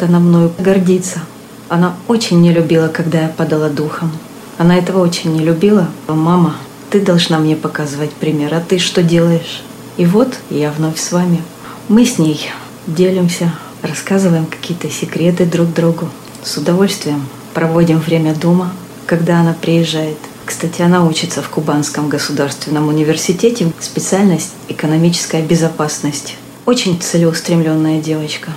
Она 0.00 0.20
мною 0.20 0.52
гордится. 0.56 1.22
Она 1.68 1.96
очень 2.06 2.40
не 2.40 2.52
любила, 2.52 2.86
когда 2.86 3.22
я 3.22 3.28
падала 3.28 3.70
духом. 3.70 4.12
Она 4.56 4.78
этого 4.78 5.02
очень 5.02 5.32
не 5.32 5.40
любила. 5.40 5.88
Мама, 6.06 6.54
ты 6.90 7.00
должна 7.00 7.40
мне 7.40 7.56
показывать 7.56 8.12
пример, 8.12 8.54
а 8.54 8.60
ты 8.60 8.78
что 8.78 9.02
делаешь? 9.02 9.64
И 9.96 10.06
вот 10.06 10.38
я 10.48 10.70
вновь 10.70 11.00
с 11.00 11.10
вами. 11.10 11.42
Мы 11.88 12.06
с 12.06 12.18
ней 12.18 12.48
делимся, 12.86 13.52
рассказываем 13.82 14.46
какие-то 14.46 14.88
секреты 14.88 15.44
друг 15.44 15.74
другу. 15.74 16.08
С 16.42 16.56
удовольствием 16.56 17.26
проводим 17.52 17.98
время 17.98 18.34
дома, 18.34 18.72
когда 19.06 19.40
она 19.40 19.54
приезжает. 19.54 20.18
Кстати, 20.44 20.80
она 20.82 21.04
учится 21.04 21.42
в 21.42 21.48
Кубанском 21.48 22.08
государственном 22.08 22.88
университете, 22.88 23.70
специальность 23.80 24.54
экономическая 24.68 25.42
безопасность. 25.42 26.36
Очень 26.64 27.00
целеустремленная 27.00 28.00
девочка. 28.00 28.52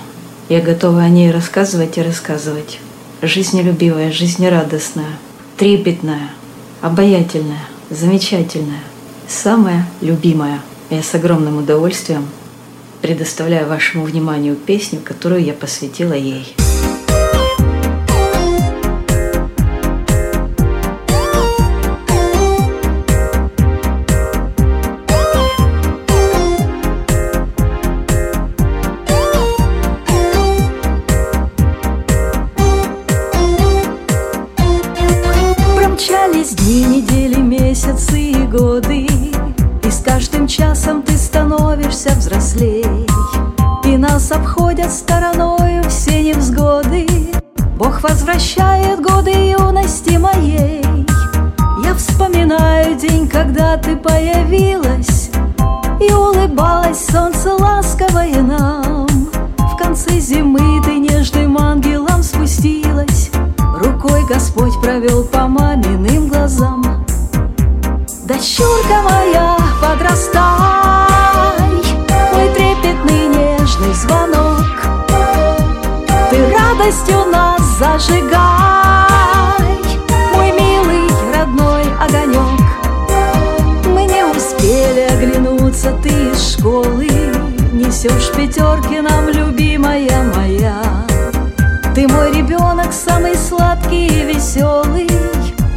Я 0.48 0.60
готова 0.60 1.02
о 1.02 1.08
ней 1.08 1.30
рассказывать 1.30 1.98
и 1.98 2.02
рассказывать. 2.02 2.78
Жизнелюбивая, 3.20 4.10
жизнерадостная, 4.10 5.18
трепетная, 5.56 6.30
обаятельная, 6.80 7.64
замечательная, 7.90 8.80
самая 9.28 9.86
любимая. 10.00 10.60
Я 10.90 11.02
с 11.02 11.14
огромным 11.14 11.58
удовольствием 11.58 12.26
предоставляю 13.00 13.68
вашему 13.68 14.04
вниманию 14.04 14.56
песню, 14.56 15.00
которую 15.04 15.44
я 15.44 15.52
посвятила 15.52 16.14
ей. 16.14 16.54
Промчались 36.04 36.54
дни, 36.54 36.84
недели, 36.84 37.36
месяцы 37.36 38.18
и 38.20 38.46
годы. 38.46 39.06
И 39.84 39.88
с 39.88 40.00
каждым 40.00 40.48
часом 40.48 41.00
ты 41.02 41.16
становишься 41.16 42.10
взрослей. 42.16 43.06
И 43.84 43.96
нас 43.96 44.32
обходят 44.32 44.90
стороною 44.90 45.84
все 45.88 46.20
невзгоды. 46.22 47.06
Бог 47.76 48.02
возвращает 48.02 49.00
годы 49.00 49.30
юности 49.30 50.16
моей. 50.16 50.82
Я 51.84 51.94
вспоминаю 51.94 52.96
день, 52.96 53.28
когда 53.28 53.76
ты 53.76 53.94
появилась. 53.94 55.30
И 56.00 56.12
улыбалась 56.12 57.06
солнце 57.06 57.54
ласковое 57.54 58.42
нам. 58.42 59.06
В 59.56 59.76
конце 59.76 60.18
зимы 60.18 60.82
ты 60.84 60.98
нежным 60.98 61.56
ангелом 61.58 62.24
спустилась 62.24 63.31
Рукой 64.02 64.24
Господь 64.24 64.80
провел 64.80 65.22
по 65.22 65.46
маминым 65.46 66.26
глазам. 66.26 66.82
Дочурка 68.24 69.00
моя, 69.08 69.56
подрастай 69.80 70.42
Мой 72.32 72.48
трепетный 72.48 73.28
нежный 73.28 73.94
звонок. 73.94 74.66
Ты 76.30 76.52
радостью 76.52 77.26
нас 77.30 77.60
зажигай 77.78 78.30
Мой 80.34 80.50
милый 80.50 81.08
родной 81.32 81.84
огонек. 82.00 82.60
Мы 83.86 84.04
не 84.06 84.24
успели 84.24 85.06
оглянуться, 85.12 85.92
ты 86.02 86.08
из 86.08 86.54
школы 86.54 87.08
Несешь 87.72 88.32
пятерки 88.32 89.00
нам, 89.00 89.28
любимая 89.28 90.32
моя. 90.34 90.82
Ты 91.94 92.08
мой 92.08 92.32
ребенок, 92.32 92.71
самый 92.92 93.34
сладкий 93.34 94.06
и 94.06 94.24
веселый. 94.24 95.08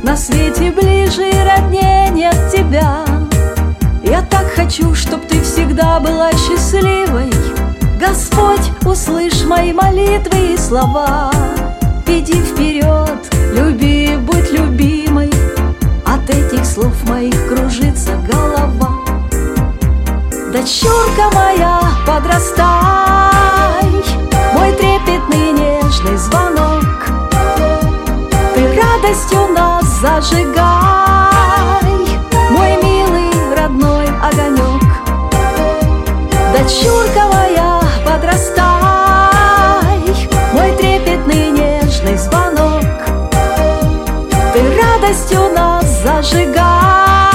На 0.04 0.18
свете 0.18 0.72
ближе 0.72 1.30
и 1.30 1.44
роднее 1.44 2.10
нет 2.10 2.36
тебя. 2.52 3.06
Я 4.04 4.22
так 4.22 4.46
хочу, 4.54 4.94
чтоб 4.94 5.26
ты 5.26 5.42
всегда 5.42 6.00
была 6.00 6.32
счастливой. 6.34 7.32
Господь, 8.00 8.70
услышь 8.86 9.46
мои 9.46 9.72
молитвы 9.72 10.54
и 10.54 10.58
слова. 10.58 11.32
Иди 12.06 12.34
вперед, 12.34 13.34
люби, 13.54 14.18
будь 14.18 14.52
любимой. 14.52 15.32
От 16.06 16.30
этих 16.30 16.66
слов 16.66 16.94
моих 17.10 17.48
кружится 17.48 18.12
голова. 18.30 18.92
Дочурка 20.52 21.30
моя, 21.34 21.80
подрастай. 22.06 22.76
Мой 24.54 24.72
трепетный 24.74 25.52
нежный 25.52 26.18
звонок 26.18 27.05
радостью 29.06 29.48
нас 29.50 29.86
зажигай 30.02 30.56
Мой 32.50 32.76
милый 32.82 33.56
родной 33.56 34.08
огонек. 34.08 34.82
Дочурка 36.52 37.28
моя, 37.32 37.82
подрастай 38.04 38.66
Мой 40.54 40.72
трепетный 40.78 41.52
нежный 41.52 42.18
звонок. 42.18 42.84
Ты 44.54 44.62
радостью 44.82 45.50
нас 45.54 45.86
зажигай 46.02 47.35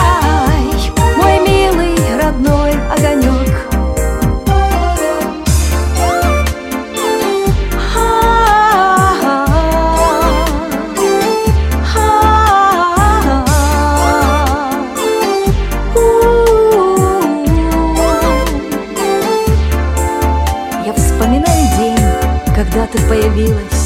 ты 23.41 23.80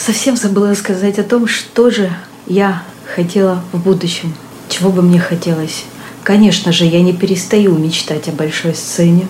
Совсем 0.00 0.34
забыла 0.34 0.72
сказать 0.72 1.18
о 1.18 1.22
том, 1.22 1.46
что 1.46 1.90
же 1.90 2.10
я 2.46 2.82
хотела 3.14 3.62
в 3.70 3.82
будущем, 3.82 4.32
чего 4.70 4.90
бы 4.90 5.02
мне 5.02 5.20
хотелось. 5.20 5.84
Конечно 6.24 6.72
же, 6.72 6.86
я 6.86 7.02
не 7.02 7.12
перестаю 7.12 7.76
мечтать 7.76 8.26
о 8.28 8.32
большой 8.32 8.74
сцене. 8.74 9.28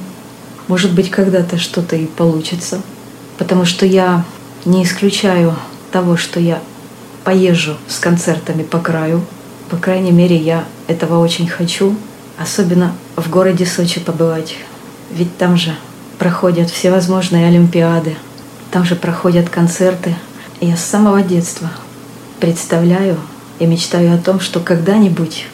Может 0.68 0.92
быть, 0.92 1.11
когда-то 1.11 1.59
что-то 1.59 1.96
и 1.96 2.06
получится. 2.06 2.80
Потому 3.37 3.64
что 3.64 3.85
я 3.85 4.24
не 4.64 4.85
исключаю 4.85 5.56
того, 5.90 6.16
что 6.16 6.38
я 6.38 6.61
поезжу 7.24 7.76
с 7.88 7.98
концертами 7.98 8.62
по 8.62 8.78
краю. 8.78 9.24
По 9.70 9.76
крайней 9.76 10.12
мере, 10.12 10.37
я 10.37 10.64
этого 10.87 11.18
очень 11.18 11.48
хочу. 11.48 11.96
Особенно 12.38 12.94
в 13.16 13.28
городе 13.28 13.66
Сочи 13.66 13.98
побывать. 13.98 14.54
Ведь 15.11 15.37
там 15.37 15.56
же 15.56 15.74
проходят 16.20 16.70
всевозможные 16.70 17.48
олимпиады. 17.48 18.14
Там 18.70 18.85
же 18.85 18.94
проходят 18.94 19.48
концерты. 19.48 20.14
Я 20.62 20.77
с 20.77 20.85
самого 20.85 21.23
детства 21.23 21.70
представляю 22.38 23.16
и 23.61 23.64
мечтаю 23.64 24.14
о 24.14 24.18
том, 24.18 24.40
что 24.40 24.61
когда-нибудь 24.61 25.46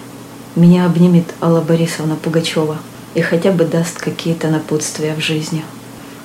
меня 0.56 0.84
обнимет 0.84 1.32
Алла 1.40 1.60
Борисовна 1.60 2.16
Пугачева 2.16 2.76
и 3.14 3.20
хотя 3.20 3.52
бы 3.52 3.64
даст 3.64 3.98
какие-то 3.98 4.48
напутствия 4.48 5.14
в 5.14 5.20
жизни. 5.20 5.64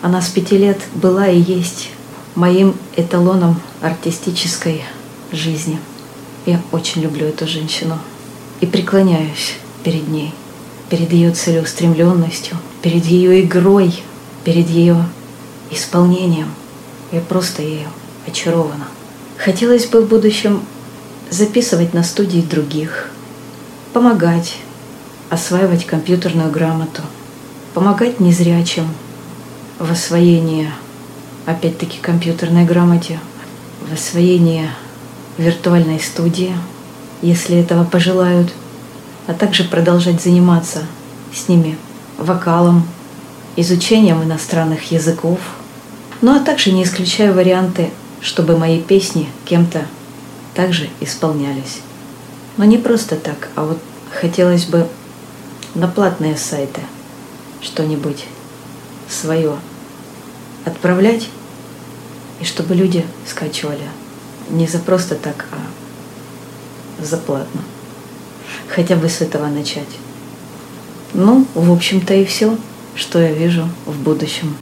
Она 0.01 0.19
с 0.19 0.29
пяти 0.29 0.57
лет 0.57 0.79
была 0.95 1.27
и 1.27 1.39
есть 1.39 1.91
моим 2.33 2.73
эталоном 2.95 3.61
артистической 3.81 4.83
жизни. 5.31 5.79
Я 6.47 6.59
очень 6.71 7.03
люблю 7.03 7.27
эту 7.27 7.45
женщину 7.45 7.99
и 8.61 8.65
преклоняюсь 8.65 9.57
перед 9.83 10.07
ней, 10.07 10.33
перед 10.89 11.13
ее 11.13 11.31
целеустремленностью, 11.33 12.57
перед 12.81 13.05
ее 13.05 13.41
игрой, 13.41 13.93
перед 14.43 14.67
ее 14.69 15.05
исполнением. 15.69 16.47
Я 17.11 17.21
просто 17.21 17.61
ею 17.61 17.87
очарована. 18.27 18.87
Хотелось 19.37 19.85
бы 19.85 20.01
в 20.01 20.07
будущем 20.07 20.61
записывать 21.29 21.93
на 21.93 22.03
студии 22.03 22.41
других, 22.41 23.09
помогать, 23.93 24.57
осваивать 25.29 25.85
компьютерную 25.85 26.51
грамоту, 26.51 27.01
помогать 27.73 28.19
незрячим 28.19 28.87
в 29.79 29.91
освоении, 29.91 30.69
опять-таки, 31.45 31.99
компьютерной 31.99 32.65
грамоте, 32.65 33.19
в 33.89 33.93
освоении 33.93 34.69
виртуальной 35.37 35.99
студии, 35.99 36.55
если 37.21 37.57
этого 37.57 37.83
пожелают, 37.83 38.51
а 39.27 39.33
также 39.33 39.63
продолжать 39.63 40.21
заниматься 40.21 40.79
с 41.33 41.47
ними 41.47 41.77
вокалом, 42.17 42.85
изучением 43.55 44.23
иностранных 44.23 44.91
языков, 44.91 45.39
ну 46.21 46.35
а 46.35 46.39
также 46.39 46.71
не 46.71 46.83
исключаю 46.83 47.33
варианты, 47.33 47.89
чтобы 48.21 48.57
мои 48.57 48.81
песни 48.81 49.29
кем-то 49.45 49.85
также 50.53 50.89
исполнялись. 50.99 51.79
Но 52.57 52.65
не 52.65 52.77
просто 52.77 53.15
так, 53.15 53.49
а 53.55 53.63
вот 53.65 53.79
хотелось 54.11 54.65
бы 54.65 54.87
на 55.73 55.87
платные 55.87 56.37
сайты 56.37 56.81
что-нибудь 57.61 58.25
свое 59.09 59.55
отправлять, 60.65 61.29
и 62.39 62.45
чтобы 62.45 62.75
люди 62.75 63.05
скачивали. 63.27 63.87
Не 64.49 64.67
за 64.67 64.79
просто 64.79 65.15
так, 65.15 65.45
а 65.51 67.03
за 67.03 67.17
платно. 67.17 67.61
Хотя 68.67 68.95
бы 68.95 69.09
с 69.09 69.21
этого 69.21 69.47
начать. 69.47 69.87
Ну, 71.13 71.45
в 71.53 71.71
общем-то 71.71 72.13
и 72.13 72.25
все, 72.25 72.57
что 72.95 73.19
я 73.19 73.31
вижу 73.31 73.67
в 73.85 73.97
будущем. 74.01 74.57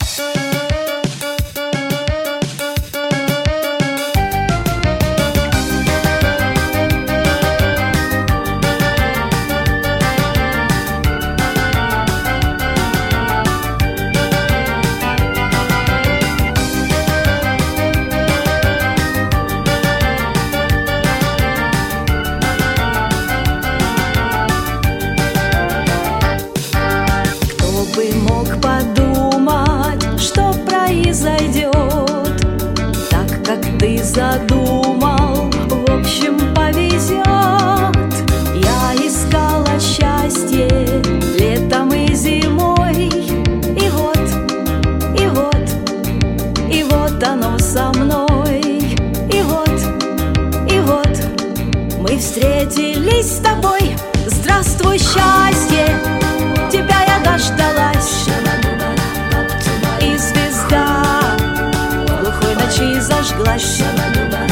дуба, 63.56 64.46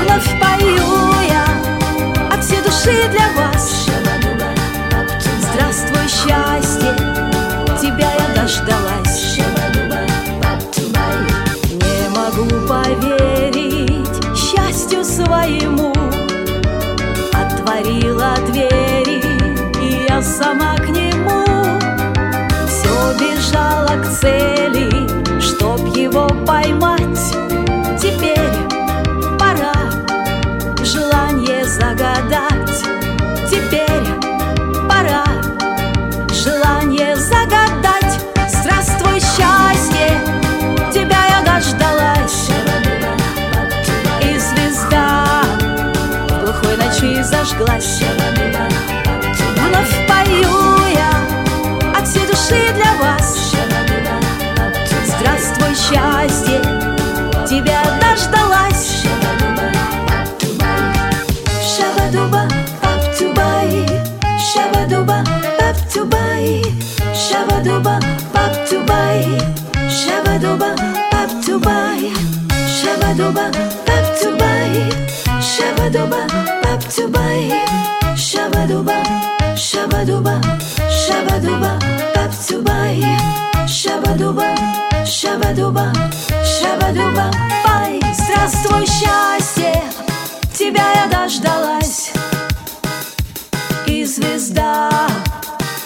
Вновь 0.00 0.40
пою 0.40 1.12
я 1.28 1.44
от 2.32 2.44
всей 2.44 2.62
души 2.62 3.08
для 3.10 3.28
вас. 3.36 3.88
Здравствуй, 5.40 6.06
счастье, 6.08 6.94
тебя 7.80 8.12
я 8.14 8.42
дождалась. 8.42 9.40
Не 11.72 12.08
могу 12.10 12.48
поверить 12.68 14.36
счастью 14.36 15.04
своему. 15.04 15.92
Отворила 17.32 18.36
двери, 18.46 19.20
и 19.82 20.06
я 20.08 20.22
сама 20.22 20.76
к 20.76 20.88
нему. 20.90 21.44
Все 22.68 23.14
бежала 23.18 24.00
к 24.00 24.08
цели, 24.20 25.08
чтоб 25.40 25.80
его 25.96 26.28
поймать. 26.46 26.95
Зажглась. 47.46 48.02
Вновь 49.56 50.06
пою 50.08 50.78
я 50.92 51.10
от 51.96 52.08
всей 52.08 52.26
души 52.26 52.72
для 52.74 52.92
вас. 53.00 53.54
Здравствуй, 55.06 55.74
счастье, 55.74 56.60
тебя 57.48 57.82
дождалась. 58.00 59.04
Шабадуба, 61.76 62.48
пап-тубай, 62.82 63.86
шабадуба, 64.38 65.24
пап-тубай, 65.58 66.64
шабадуба, 67.14 68.00
пап-тубай, 68.32 69.40
шабадуба, 69.90 70.74
пап-тубай, 71.10 72.12
шабадуба, 72.70 73.50
пап-тубай, 73.86 73.95
шабадуба, 75.56 76.22
пап-тубай, 76.62 77.52
шабадуба, 78.14 78.98
шабадуба, 79.56 80.34
шабадуба, 80.90 81.72
пап-тубай, 82.14 83.02
шабадуба, 83.66 84.48
шабадуба, 85.06 85.92
шабадуба, 86.44 87.30
пай. 87.64 88.00
Здравствуй, 88.12 88.86
счастье, 88.86 89.82
тебя 90.52 90.92
я 90.92 91.06
дождалась. 91.06 92.12
И 93.86 94.04
звезда 94.04 94.90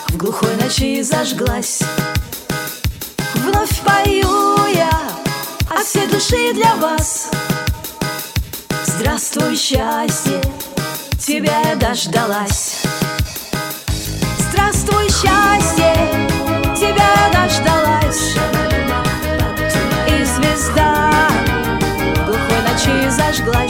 в 0.09 0.17
глухой 0.17 0.57
ночи 0.57 1.01
зажглась. 1.03 1.83
Вновь 3.35 3.81
пою 3.83 4.67
я 4.75 4.91
от 5.71 5.87
всей 5.87 6.09
души 6.09 6.55
для 6.55 6.75
вас. 6.75 7.29
Здравствуй, 9.01 9.57
счастье, 9.57 10.43
тебя 11.19 11.59
я 11.71 11.75
дождалась. 11.75 12.83
Здравствуй, 14.51 15.09
счастье, 15.09 15.95
тебя 16.77 17.09
я 17.15 17.33
дождалась. 17.33 18.35
И 20.07 20.23
звезда 20.23 21.11
глухой 22.27 22.61
ночи 22.69 23.09
зажглась. 23.09 23.70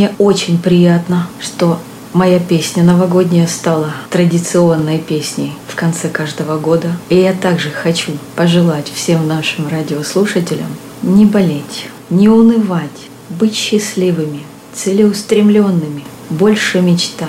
Мне 0.00 0.14
очень 0.16 0.56
приятно, 0.58 1.28
что 1.42 1.78
моя 2.14 2.38
песня 2.38 2.82
новогодняя 2.82 3.46
стала 3.46 3.92
традиционной 4.08 4.96
песней 4.98 5.52
в 5.68 5.76
конце 5.76 6.08
каждого 6.08 6.58
года. 6.58 6.96
И 7.10 7.16
я 7.16 7.34
также 7.34 7.68
хочу 7.70 8.12
пожелать 8.34 8.90
всем 8.90 9.28
нашим 9.28 9.68
радиослушателям 9.68 10.68
не 11.02 11.26
болеть, 11.26 11.88
не 12.08 12.30
унывать, 12.30 13.10
быть 13.28 13.54
счастливыми, 13.54 14.40
целеустремленными, 14.72 16.04
больше 16.30 16.80
мечтать 16.80 17.28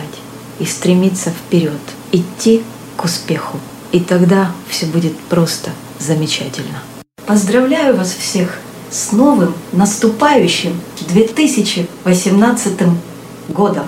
и 0.60 0.66
стремиться 0.66 1.30
вперед, 1.30 1.82
идти 2.14 2.64
к 2.96 3.04
успеху. 3.04 3.60
И 3.92 4.00
тогда 4.00 4.50
все 4.70 4.86
будет 4.86 5.20
просто 5.20 5.72
замечательно. 6.00 6.82
Поздравляю 7.26 7.98
вас 7.98 8.14
всех 8.14 8.60
с 8.92 9.14
новым 9.14 9.54
наступающим 9.72 10.80
2018 11.08 12.74
годом! 13.48 13.86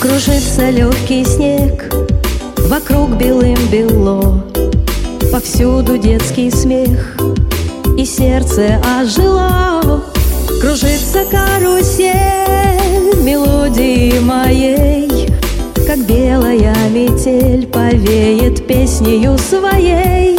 Кружится 0.00 0.70
легкий 0.70 1.24
снег, 1.24 1.92
вокруг 2.68 3.10
белым 3.16 3.58
бело, 3.70 4.42
Повсюду 5.30 5.96
детский 5.96 6.50
смех, 6.50 7.19
и 8.00 8.04
сердце 8.06 8.80
ожило. 8.98 10.02
Кружится 10.60 11.24
карусель 11.30 12.14
мелодии 13.22 14.18
моей, 14.20 15.28
Как 15.86 15.98
белая 16.06 16.74
метель 16.90 17.66
повеет 17.66 18.66
песнею 18.66 19.36
своей, 19.38 20.38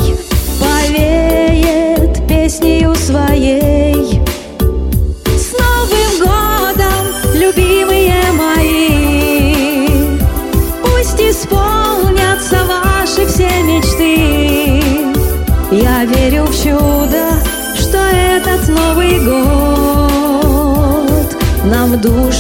Повеет 0.60 2.28
песнею 2.28 2.96
своей. 2.96 4.21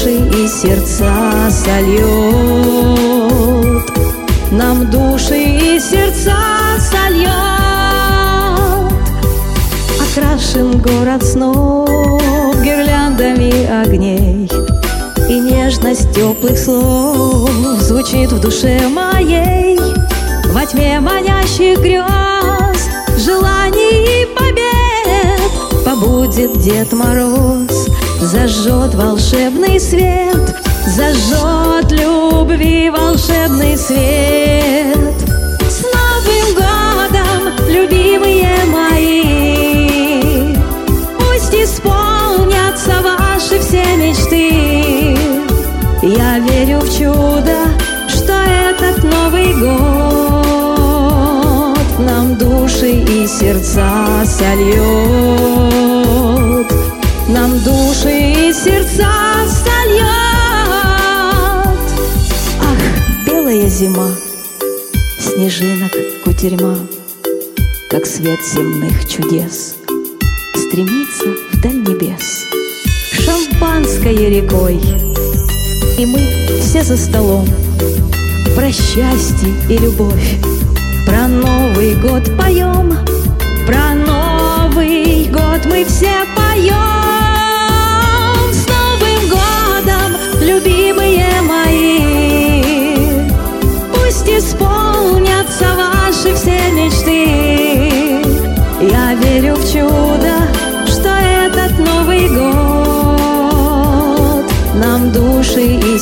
Души 0.02 0.16
и 0.16 0.48
сердца 0.48 1.50
сольет. 1.52 2.02
Нам 4.52 4.90
души 4.90 5.38
и 5.38 5.80
сердца 5.80 6.36
сольет. 6.80 7.30
Окрашен 10.02 10.82
город 10.82 11.24
снов 11.24 11.90
гирляндами 12.64 13.82
огней 13.82 14.50
И 15.30 15.40
нежность 15.40 16.12
теплых 16.14 16.58
слов 16.58 17.50
звучит 17.80 18.32
в 18.32 18.42
душе 18.42 18.88
моей 18.90 19.80
Во 20.52 20.66
тьме 20.66 21.00
манящих 21.00 21.80
грез, 21.80 22.90
желаний 23.18 24.24
и 24.24 24.26
побед 24.36 25.86
Побудет 25.86 26.60
Дед 26.60 26.92
Мороз, 26.92 27.81
зажжет 28.22 28.94
волшебный 28.94 29.80
свет 29.80 30.56
Зажжет 30.86 31.92
любви 31.92 32.90
волшебный 32.90 33.78
свет 33.78 35.16
С 35.68 35.84
Новым 35.84 36.54
годом, 36.56 37.54
любимые 37.68 38.66
мои! 38.66 40.56
Пусть 41.18 41.54
исполнятся 41.56 43.02
ваши 43.02 43.60
все 43.60 43.84
мечты. 43.96 45.18
Я 46.04 46.40
верю 46.40 46.80
в 46.80 46.90
чудо, 46.98 47.68
что 48.08 48.34
этот 48.34 49.04
Новый 49.04 49.54
год 49.54 50.62
нам 52.00 52.36
души 52.38 52.92
и 52.92 53.28
сердца 53.28 54.24
сольет. 54.26 56.01
Сердца 58.64 59.10
сольет. 59.48 60.06
Ах, 62.60 63.26
белая 63.26 63.68
зима, 63.68 64.08
снежинок 65.20 65.92
кутерьма, 66.24 66.78
как 67.90 68.06
свет 68.06 68.40
земных 68.46 69.10
чудес 69.10 69.78
стремится 70.56 71.26
вдаль 71.54 71.78
небес. 71.78 72.46
Шампанское 73.14 74.30
рекой, 74.30 74.80
и 75.98 76.06
мы 76.06 76.20
все 76.60 76.84
за 76.84 76.98
столом 76.98 77.48
Про 78.56 78.72
счастье 78.72 79.56
и 79.70 79.78
любовь, 79.80 80.38
про 81.08 81.28
Новый 81.28 81.96
год 81.96 82.30
поем 82.38 82.94
Про 83.66 83.96
Новый 83.96 85.26
год 85.32 85.66
мы 85.66 85.84
все 85.84 86.14
поем 86.36 87.31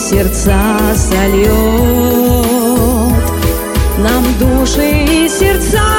сердца 0.09 0.59
сольет. 0.95 1.49
Нам 3.99 4.23
души 4.39 5.05
и 5.05 5.29
сердца 5.29 5.98